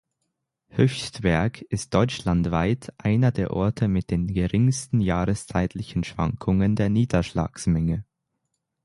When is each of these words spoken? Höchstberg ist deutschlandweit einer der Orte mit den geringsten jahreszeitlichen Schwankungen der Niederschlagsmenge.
Höchstberg 0.69 1.61
ist 1.69 1.93
deutschlandweit 1.93 2.91
einer 2.97 3.31
der 3.31 3.51
Orte 3.51 3.87
mit 3.87 4.09
den 4.09 4.25
geringsten 4.25 4.99
jahreszeitlichen 4.99 6.03
Schwankungen 6.03 6.75
der 6.75 6.89
Niederschlagsmenge. 6.89 8.03